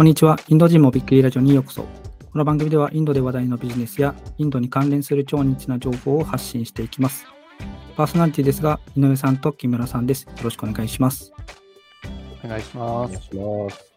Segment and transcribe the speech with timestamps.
[0.00, 0.38] こんにちは。
[0.48, 1.82] インド人もびっくりラジオにようこそ。
[1.82, 1.88] こ
[2.38, 7.26] の番組ではインドで話題のビジネスやインドに関連する超ニッチな情報を発信していきます。
[7.98, 10.22] パーソナリティですが、井上さんと木村さんです。
[10.22, 11.34] よろしくお願いします。
[12.42, 13.12] お願いします。
[13.12, 13.92] します。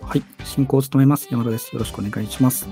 [0.00, 0.24] はい。
[0.44, 1.28] 進行を務めます。
[1.30, 1.72] 山田です。
[1.72, 2.66] よろしくお願いします。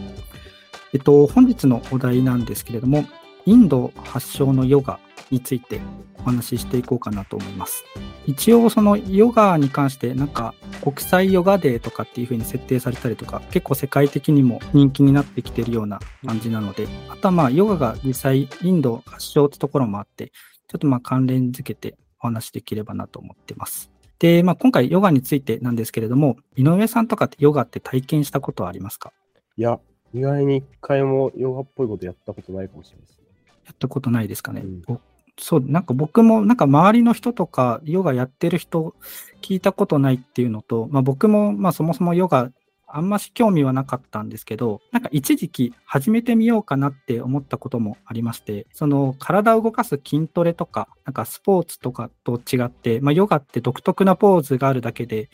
[0.92, 3.04] えっと、本日のお題なんですけれども、
[3.46, 4.98] インド発祥のヨガ
[5.30, 5.80] について
[6.18, 7.84] お話ししていこうかなと思います。
[8.26, 20.32] 一応、そのヨガに関して、なんか国際ヨガデーとかっていう風に設定されたりとか、結構世界的にも人気になってきてるような感じなので、あとはまあ、ヨガが実際インド発祥ってところもあって、
[20.68, 23.90] ちょっとまあ関連づけてお話しできればなと思ってます。
[24.18, 29.12] で、まあ今回ヨガについてなんですけれども、井上さんとかってヨガって体験したことはありますか？
[29.56, 29.78] いや、
[30.12, 33.24] 意外に一回もヨガっぽいことやったことないかもしれないですね。
[33.66, 34.62] やったことないですかね。
[34.62, 35.00] うんぼ
[35.38, 38.94] そう、なんか僕も、なんか周りの人とか、ヨガやってる人、
[39.40, 42.50] 聞いたことないっていうのと、まあ僕も、まあそもそもヨガ、
[42.90, 55.28] あんまし興味はなかったんですけど、なんか一時期始めてみようかなって思ったこともありまして、その体を動かす筋トレとか、なんかスポーツとかと違って、まあヨガって独特なポーズがあるだけで、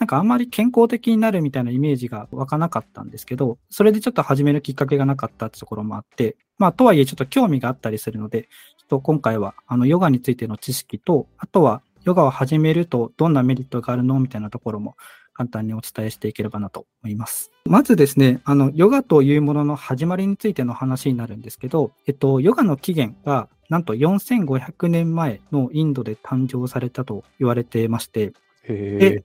[0.00, 8.48] なんかあんまり健康的になるみたいなイメージが湧かなかったんですけど、それでちょっと始めるきっかけがなかったってところもあって、まあとはいえちょっと興味があったりするので、ちょ
[8.84, 14.96] っと今回はあのヨガについての知識と、あとはヨガを始めるとどんなメリットがあるのみたいなところも
[15.34, 17.50] 簡単にお伝えしていければなと思います。
[17.66, 28.32] まずですね、あのヨガというものの始まりについての話になるんですけど、えっと、ヨガの起源がなんと4500年前のインドで誕生されたと言われてまして、
[28.64, 29.24] へ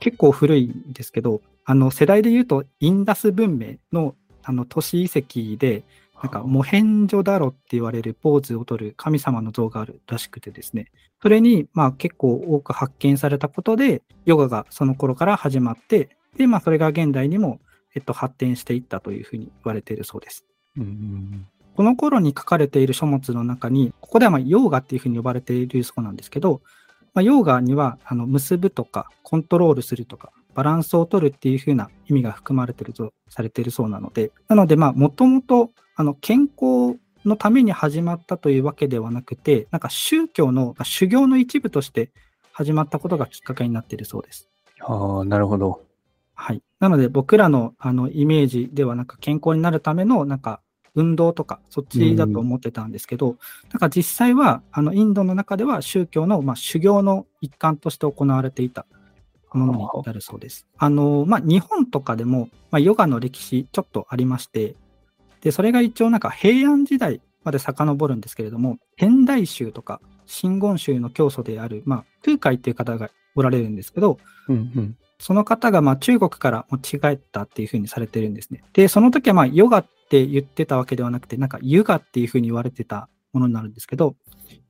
[0.00, 5.84] 結構古いんですけど、あの世代で言うとインダス文明のあの都市遺跡で、
[6.22, 10.86] なんかモヘンジョダロって言われるポーズを取る神様の像があるらしくてですね、
[11.20, 17.60] それにまあ結構多く発見されたことで、ヨガがその頃から始まって、で、まあそれが現代にも、
[17.94, 20.44] えっと、発展していったというふうに言われているそうです。
[20.76, 26.60] うんこの頃に書かれている書物の中に、ここではまあヨーガっていうふうに呼ばれているそうなんですけど、
[27.14, 42.10] まあ、ヨーガにはあの結ぶとかコントロールするとかバランスを取るっていうふうな意味が含まれているとされているそうなので、なのでまあもともとあの健康のために始まったというわけではなくて、なんか宗教の修行の一部として
[42.52, 44.48] 始まったことがきっかけになっているそうです。
[44.80, 45.82] ああ、なるほど。
[46.34, 46.62] はい。
[46.80, 50.60] なので僕らのあのイメージではなんか健康になるためのなんか
[50.94, 53.36] 運動とかそっちだと思ってたんですけど、
[53.72, 58.86] なんか実際はあのインドの中では宗教のまあ修行の一環として行われていた
[59.52, 60.66] ものになるそうです。
[60.76, 64.74] あの、まあ日本とかでもまあヨガの歴史ちょっとありまして、
[65.40, 74.96] で、それが一応なんか平安時代まで遡るんですけれども、天台宗とか真言宗の教祖である、まあ、空海っていう方がおられるんですけど、うんうん。
[75.18, 78.62] その方がまあ中国から持ち帰ったっていうふうにされてるんですね。
[78.72, 84.14] で、その時はまあヨガって言ってたわけではなくて、なんかユガっていうふうに言われてたものになるんですけど、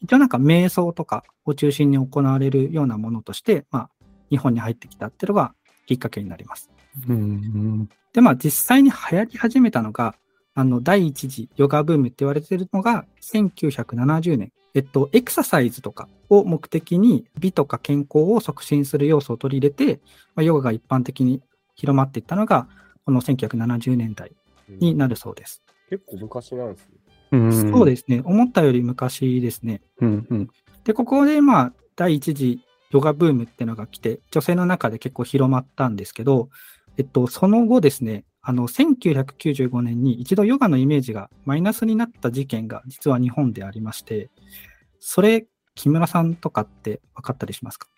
[0.00, 3.90] 一応なんか瞑想とかを中心に行われるようなものとして、まあ
[4.30, 5.52] 日本に入ってきたっていうのが
[5.86, 6.70] きっかけになります。
[7.08, 7.88] うんうん。
[8.12, 10.14] で、まあ実際に流行り始めたのが、
[10.54, 14.52] あの、第一次ヨガブームって言われてるのが、1970年。
[14.74, 20.00] えっと、エクササイズとかを目的に美とか健康を促進する要素を取り入れて、
[20.34, 21.42] まあ、ヨガが一般的に
[21.74, 22.68] 広まっていったのが、
[23.04, 24.32] この1970年代
[24.78, 25.62] になるそうです。
[25.90, 26.94] 結構昔なんですね。
[27.32, 27.72] うん。。
[27.72, 28.22] そうですすね。
[28.24, 29.82] 思ったより昔ですね。
[30.00, 30.48] うんうん。
[30.84, 36.48] で、ここでまあ、第一次ヨガブームっていうのが来て、女性の中で結構広まったんですけど、
[36.98, 44.30] えっと、その後ですね、あの、1995年に一度ヨガのイメージがマイナスになった事件が実は日本でありまして、
[45.00, 47.88] それ、木村さんとかって分かったりしますか？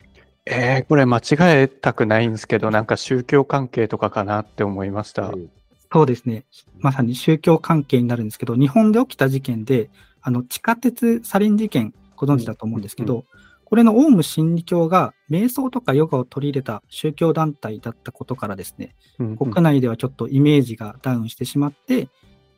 [0.47, 5.29] えー、これ間違えたくないんですけど、なんか宗教関係とかかなって思いました。
[5.29, 5.51] うん
[5.95, 6.45] そうですね。
[6.81, 9.91] まさに宗教関係になるんですけど、日本で起きた事件で、
[10.23, 13.27] あの、地下鉄サリン事件、ご存知だと思うんですけど、
[13.65, 22.09] これのオウム真理教が瞑想とかヨガを取り入れた宗教団体だったことからですね、うんうん国内ではちょっとイメージがダウンしてしまって、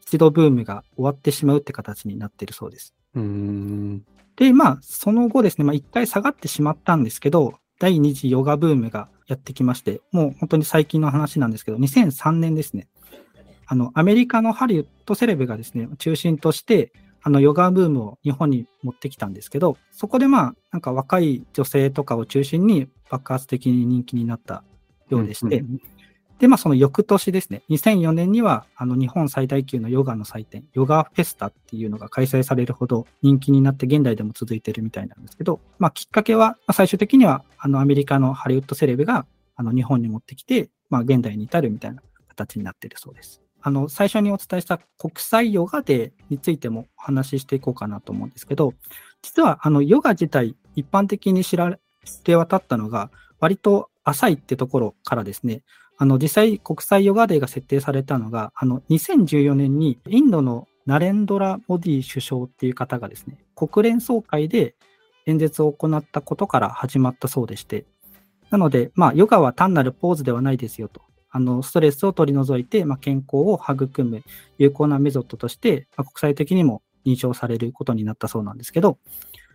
[0.01, 2.95] 一度ブームが終わってしまうって形になっているそうです。
[3.17, 4.03] うん。
[4.37, 12.89] で、まあ、その後ですね、まあ、一回下がってしまったんですけど、第二次ヨガブームがやってきまして、もう本当に最近の話なんですけど、2003年ですね、
[13.67, 16.93] あの、アメリカのハリウッドセレブがですね、中心として、
[17.23, 24.63] あの、ヨガブームを日本に持ってきたんですけど、そこでまあ、なんか若い女性とかを中心に爆発的に人気になった
[25.09, 25.81] ようでして、うん
[26.39, 39.27] で、まあ、その翌年ですね、2004年には、あの、日本最大級のヨガの祭典、ヨガフェスタっていうのが開催されるほど人気になって、現代でも続いているみたいなんですけど、まあ、きっかけは、まあ、最終的には、あの、アメリカのハリウッドセレブが、
[39.57, 43.41] あの、日本に持ってきて、まあ、現代に至るみたいな形になっているそうです。
[43.67, 48.75] あの、最初にお伝えした国際ヨガデーについてもお話ししていこうかなと思うんですけど、
[49.23, 51.81] 実はあのヨガ自体一般的に知られ
[52.23, 53.11] て渡ったのが
[53.41, 55.63] 割と浅いってところからですね、
[55.99, 64.77] あの実際国際ヨガデーが設定されたのが、あの2014年にインドのナレンドラ・モディ首相っていう方がですね、国連総会で
[65.27, 67.85] 演説を行ったことから始まったそうでして、
[68.51, 71.06] なので、まあ、ヨガは単なるポーズではないですよと。
[71.37, 74.23] あの、ストレスを取り除いて、まあ、健康を育む
[74.57, 78.97] 有効なメソッドとして、まあ、国際的にも認証されることになったそうなんですけど、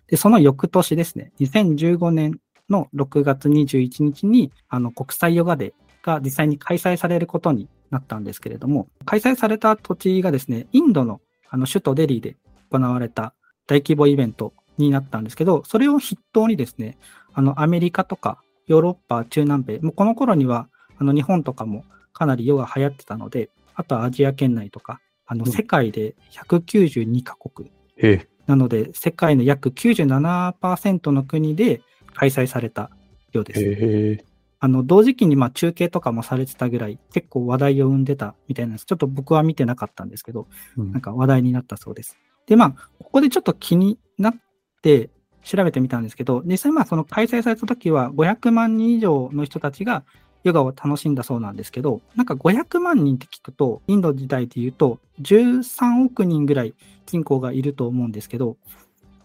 [0.05, 2.39] で、その翌年ですね、2015年
[2.69, 11.19] の6月21日に、あの、国際ヨガデーが実際に開催されることになったんですけれども、開催された土地がですね、インドの
[11.49, 12.37] あの首都デリーで
[12.69, 13.33] 行われた
[13.65, 16.99] 大規模イベントになったんですけど、それを筆頭にですね、
[17.33, 20.69] あの、アメリカとかヨーロッパ、中南米、もうこの頃には、
[21.01, 21.83] あの、日本とかも
[22.13, 27.71] かなりヨガ流行ってたので、あとはアジア圏内とか、あの、世界で192カ国。
[27.97, 31.81] えなので、世界の約97%の国で
[32.13, 32.91] 開催された
[33.31, 33.61] ようです。
[33.63, 34.23] え
[34.59, 38.85] あの、同時期にまあ中継とかもされてたぐらい、結構話題を生んでたみたいなんです。
[38.85, 40.47] ちょっと僕は見てなかったんですけど、
[40.77, 42.15] うんなんか話題になったそうです。
[42.45, 44.35] で、まあ、ここでちょっと気になっ
[44.83, 45.09] て
[45.43, 50.03] 調べてみたんですけど、実際まあその開催された時は500万人以上の人たちが
[50.43, 56.73] ヨガを楽しんだそうなんですけど、なんか500万人って聞くと、インド時代で言うと13億人ぐらい
[57.05, 58.57] 人口がいると思うんですけど、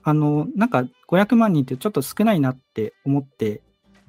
[0.02, 3.62] あの、なんか500万人ってちょっと少ないなって思って、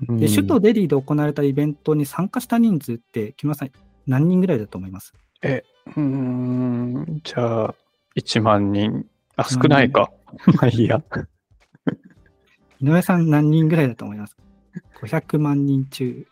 [0.08, 3.72] うんで、首都デリーで行われたイベントに参加した人数って、木村さん、
[4.06, 5.14] 何人ぐらいだと思います？
[5.44, 7.76] うーん、じゃあ、
[8.16, 9.08] 1万人。
[9.36, 10.12] あ、少ないか。
[10.54, 11.02] まあいいや。
[12.80, 14.38] 井上さん何人ぐらいだと思います
[15.02, 16.28] ?500 万人中。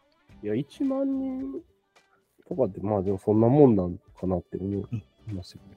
[0.46, 1.42] いや、1万人
[2.48, 5.76] とかって、まあでもそんなもんなんかなって思いますよね。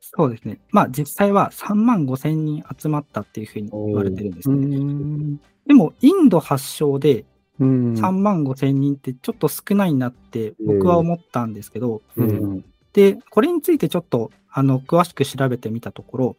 [0.00, 0.58] そうですね。
[0.70, 4.78] まあ実際は3万5千人集まったっていうふうに言われてるんですうね。
[4.78, 5.36] ん。
[5.66, 7.26] でも、インド発祥で
[7.60, 12.64] うん3万5千人ってちょっと少ないなって僕は思ったんですけど、うん。
[12.94, 16.36] で、これについてちょっとあの詳しく調べてみたところ、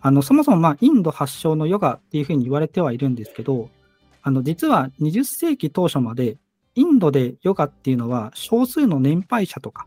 [0.00, 3.70] あのそもそもまあインド発祥のヨガっていうふうに言われてはいるんですけど、
[4.22, 6.36] あの実は20世紀当初まで
[6.76, 9.86] インドでヨガっていうのは少数の年配者とか、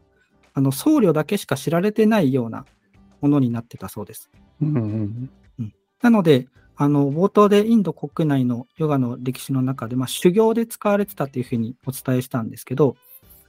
[0.53, 2.65] あの僧侶だけしか知られてないような
[3.21, 4.29] ものになってたそうです。
[4.61, 5.29] うん。
[6.01, 12.95] なので、あの冒頭でインド国内のヨガの歴史の中で、まあ、修行で使われてたっていうふうにお伝えしたんですけど、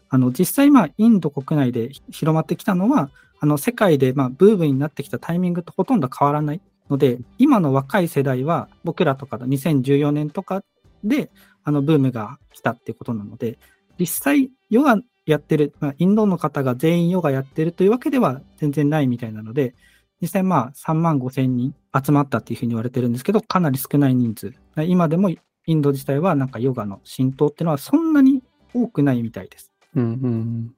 [0.08, 6.60] あの実際、まあ、インド国内で広まってきたのは、あの世界でまあブームになってきたタイミングとほとんど変わらない
[6.90, 10.62] ので、今の若い世代は、僕らとかだ2014年とか
[11.04, 11.30] で
[11.64, 13.58] あのブームが来たっていうことなので、
[13.98, 14.96] 実際、ヨガ
[15.26, 19.74] やってる、まあ、インドの方が全員ヨガやってるというわけでは全然ないみたいなので、
[20.20, 21.74] 実際まあ3万5千人
[22.04, 24.54] 集まったっていうふうに言われてるんですけど、かなり少ない人数。
[24.84, 25.30] 今でも
[25.66, 28.42] インド自体はなんかヨガの浸透っていうのはそんなに
[28.74, 29.70] 多くないみたいです。
[29.94, 30.74] うん。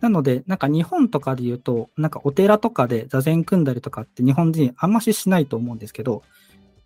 [0.00, 6.22] なので、なんか日本とかで言うと、なんかお寺とかで座禅組んだりとかって日本人あんまししないと思うんですけど、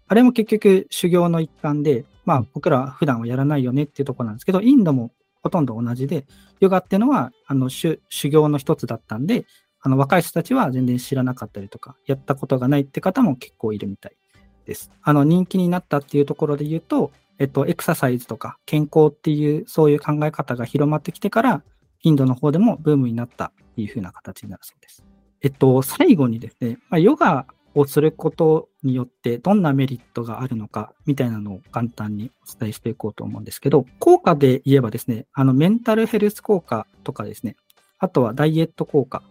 [0.09, 6.27] あれも結局修行の一環で、まあ僕ら普段はやらないよねっていうところなんですけど、インドもほとんど同じで、
[6.61, 9.47] ヨガっていうのはあの修行の一つだったんで、
[9.81, 14.17] あの若い人たちは全然知らなかったりとか、やったことがないって方も結構いるみたい
[14.65, 14.91] です。
[15.03, 21.63] あの人気になったっていうところで言うと、えっと、エクササイズとか健康っていうそういう考え方が広まってきてから、
[22.03, 25.05] インドの方でもブームになったっていう風な形になるそうです。
[25.43, 27.47] えっと、最後にですね、まあ、ヨガ
[27.77, 37.55] をすることによってどんなメリットがあるのかみたいなのを簡単にお伝えしていこうと思うんですけど、効果で言えばですね、あのメンタルヘルス効果とかですね、
[37.99, 39.23] あとはダイエット効果、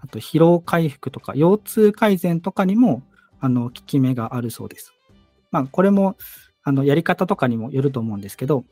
[0.00, 3.02] あと疲労回復とか腰痛改善とかにも
[3.40, 4.92] あの効き目があるそうです。
[5.52, 6.16] まあこれも
[6.64, 8.64] あのやり方とかにもよると思うんですけど、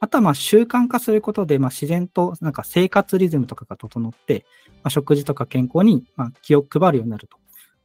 [0.00, 4.46] あとはまあ習慣化することで、まあ、自然となんか生活リズムとかが整って、
[4.76, 7.36] まあ、食事とか健康にまあ気を配るようになると。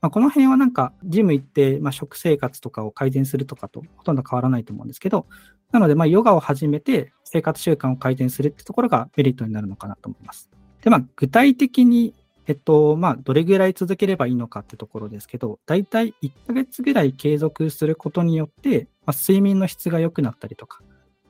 [0.02, 5.28] まあ、この辺はなんかジム行ってまあ食生活とかを改善するとかとほとんど変わらないと思うんですけど、
[5.72, 10.50] なのでまヨガを始めて生活習慣を改善するってところがメリットになるのかなと思います。
[10.84, 12.16] で、まあ具体的に
[12.48, 20.82] えっと、まあ、どれぐらい続ければいいのかってところですけど、だいたい1ヶ月ぐらい継続することによって、まあ、睡眠の質が良くなったりとか、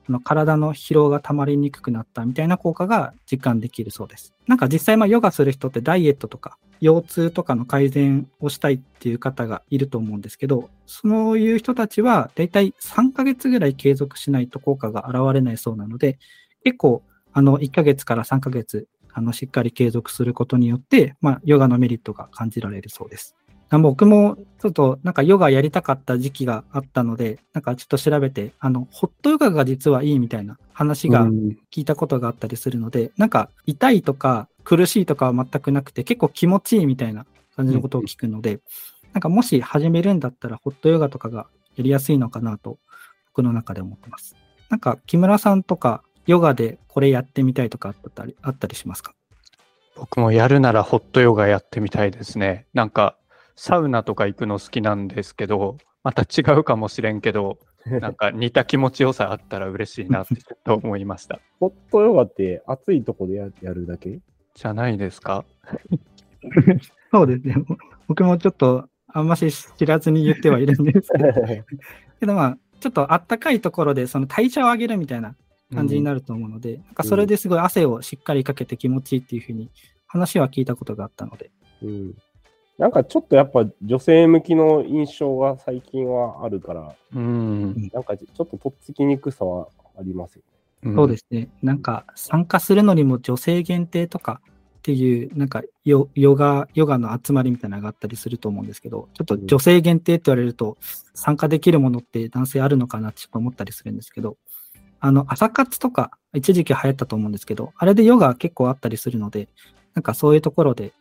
[0.08, 4.34] の体の疲労が溜まりにくくなったみたいな効果が実感できるそうです。
[4.46, 16.18] なんか実際、ヨガする人ってダイエットとか、腰痛とかの改善をしたいっていう方がいると思うんですけど、そういう人たちはだいたい3ヶ月ぐらい継続しないと効果が現れないそうなので、
[16.64, 23.36] 結構、あの、1ヶ月から3ヶ月、あの、しっかり継続することによって、まあ、ヨガのメリットが感じられるそうです。
[23.76, 37.26] あ僕も、ちょっと、なんかヨガやりたかった時期があったので、なんかちょっと調べて、あの、ホットヨガが実はいいみたいな話がうん聞いたことがあったりするので、なんか痛いとか苦しいとかは全くなくて、結構気持ちいいみたいな
[37.56, 38.60] 感じのことを聞くので、
[39.14, 42.78] なんかもし始めるんだったら、ホットヨガとかがやりやすいのかなと、
[43.34, 44.36] 僕の中で思ってます。
[44.68, 49.12] なんか、木村さんとか、ヨガでこれやってみたいとかあったりあったりしますか？
[49.96, 52.66] 僕もやるならホットヨガやってみたいですね。
[52.72, 53.16] なんか、
[53.56, 57.58] サウナとか行くの好きなんですけど、また違うかもしれんけど、
[58.00, 61.40] なんか似た気持ちよさあったら嬉しいなってちょっと思いました。
[61.58, 64.20] ホットヨガって暑いとこでややるだけ？
[64.54, 65.44] じゃないですか？
[67.12, 67.56] そうですね。
[68.08, 71.32] 僕もちょっと、あんまし知らずに言ってはいるんですけど、
[72.20, 75.34] けどまあ、ちょっとあったかいところで、その代謝を上げるみたいな
[75.74, 79.70] 感じになると思うので、なんかそれですごい汗をしっかりかけて気持ちいいっていうふうに
[80.06, 81.50] 話は聞いたことがあったので、
[81.82, 82.14] うん。
[82.82, 87.90] なんかちょっとやっぱ女性向きの印象が最近はあるから、うん。
[87.92, 90.42] なんかちょっととっつきにくさはありますよ
[90.82, 90.92] ね。
[90.96, 91.48] そうですね。
[91.62, 94.40] なんか参加するのにも女性限定とか
[94.78, 100.76] っていう、なんかヨヨガ、ヨガの集まりみたいなのがあったりすると思うんですけど、ちょっと女性限定って言われると、
[101.14, 104.38] 参加できるものって男性あるのかなってちょっと思ったりするんですけど、
[104.98, 109.48] あの、朝活とか一時期流行ったと思うんですけど、あれでヨガ結構あったりするので、
[109.94, 110.92] なんかそういうところで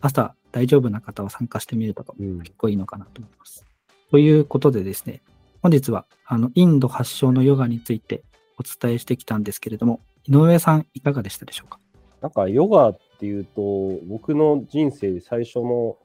[0.00, 2.38] 朝大丈夫な方は参加してみるとかうん。
[2.40, 3.64] 結構いいのかなと思います。
[4.10, 5.22] ということでですね、
[5.62, 8.24] 本日はあのインド発祥のヨガについて
[8.58, 11.78] お伝えしてきたんですけれども、井上さんいかがでしたでしょうか？
[12.20, 15.96] なんかヨガっていうと、僕の人生で最初の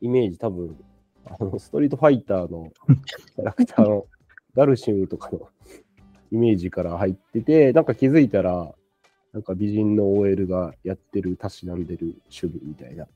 [0.00, 0.76] イメージ多分、
[1.26, 2.70] あのストリートファイターの
[3.34, 4.06] キャラクターの
[4.54, 5.48] ダルシムとかの
[6.30, 8.74] イメージから入ってて、なんか気づいたら、
[9.32, 13.06] なんか美人の OL がやってる、たしなんでる趣味みたいな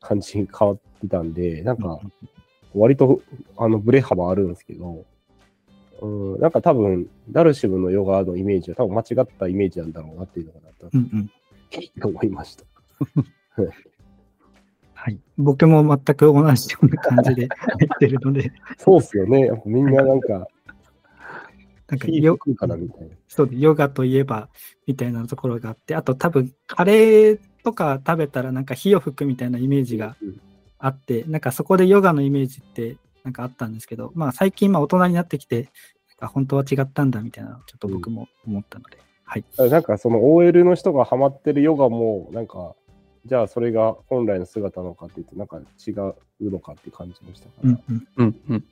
[0.00, 2.00] 感じに変わってたんで、なんか
[2.74, 3.20] 割と
[3.56, 5.04] あのブレ幅あるんですけど、
[6.02, 11.30] うん、なんか多分、ダルシムのヨガのイメージは多分間違ったイメージなんだろうなっていうのがなうんうん。
[12.00, 12.64] と 思いました。
[14.94, 15.18] はい。
[15.38, 19.46] 僕も全く同じような感じで 入ってるので、そうっすよね。
[19.46, 20.48] やっぱみんななんか、
[21.88, 23.14] なんか火ヨ吹くかなみたいな。
[23.28, 24.48] そうヨガといえば
[24.86, 30.40] みたいなところがあって、あと多分カレーとか食べたらなんか火を吹くみたいなイメージがうん
[30.78, 35.68] あって、なんかそこでヨガのイメージってなんかあったんですけど、まあ最近まあ大人になってきて、なん
[36.18, 39.44] か本当は違ったんだみたいなちょっと僕も思ったので、はい。
[39.70, 42.76] なんかその OL の人がハマってるヨガも、なんか、
[43.24, 47.70] じゃあそれが本来の姿なのかって言って、なんか違うのかって感じもしたから。
[47.70, 48.08] うんうん。
[48.18, 48.64] うんうん。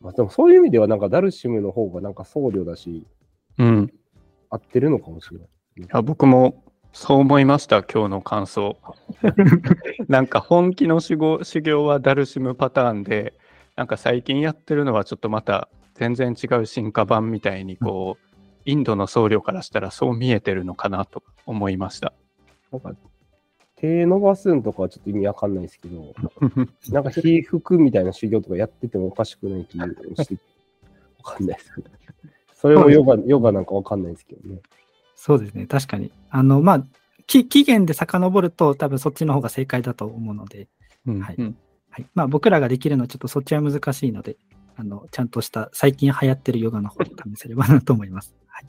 [0.00, 3.06] まあでもそういう意味では、なんかダルシムの方がなんか僧侶だし、
[3.58, 3.92] うん。
[4.50, 5.48] 合ってるのかもしれない。
[5.78, 8.76] いや僕もそう思いました、今日の感想。
[10.08, 13.34] なんか本気の修行修行はダルシムパターンで、
[13.76, 18.30] なんか最近やってるのはちょっとまた全然違う進化版みたいにこう、
[18.64, 22.12] インドの僧侶からしたらそう見えてるのかなと思いました。
[22.72, 22.94] なんか、
[23.76, 26.12] 手伸ばすんとかはちょっと意味わかんないですけど、
[26.90, 30.34] なんか火吹くみたいな修行とかやっててもおかしくない気がして、
[31.22, 31.72] わかんないです。
[32.54, 34.60] それもヨガ、 ヨガなんかわかんないですけどね。
[35.22, 35.66] そうですね。
[35.66, 36.10] 確かに。
[36.30, 36.84] あの、まあ、
[37.26, 40.66] き期限で遡ると多分そっちの方が正解だと思うので、
[41.06, 41.56] うんはいうん
[41.90, 42.06] はい。
[42.14, 44.36] まあ僕らができるのはちょっとそっちは難しいので、
[44.76, 48.34] あの、ちゃんとした最近流行ってるヨガの方を試せればなと思います。
[48.48, 48.64] はい。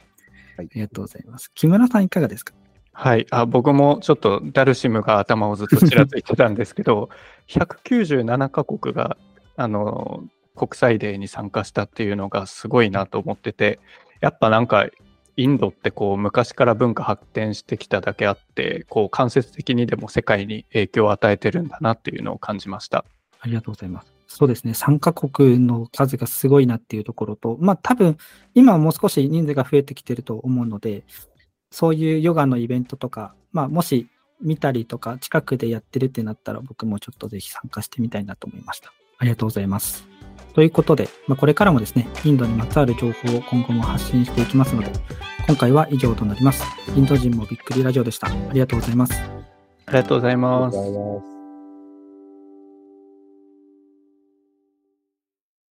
[0.58, 1.50] はいありがとうございます。
[1.56, 2.54] 木村さんいかがですか？
[2.92, 7.10] はいあ、僕もちょっとダルシムが頭をずっとちらついてたんですけど、
[7.48, 9.16] 197カ国が
[9.56, 10.26] あの
[10.58, 13.80] 国際デーに参加したっていうのがすごいなと思ってて、
[14.20, 14.88] やっぱなんか
[15.38, 23.06] インドってこう昔から文化発展してきただけあって、こう間接的にでも世界に影響を与えてるんだなっていうのを感じました。
[23.40, 24.14] ありがとうございます。
[24.28, 24.74] そうですね。
[24.74, 28.18] 参加国の数がすごいなっていうところと、まあ多分、
[28.54, 31.04] 今はもう少し人数が増えてきてると思うので、
[31.70, 34.08] そういうヨガのイベントとか、まあもし
[34.42, 38.92] 見たりとか近くでやってるってなったら僕もちょっとぜひ参加してみたいなと思いました。
[39.18, 40.11] ありがとうございます。
[40.54, 44.92] ということで、まあ、これからもですね、インドにまつわる情報を今後も発信していきますので、
[45.48, 46.64] 今回は以上となります。
[46.96, 48.28] インド人もびっくりラジオでした。
[48.28, 49.14] ありがとうございます。
[49.86, 51.31] ありがとうございます。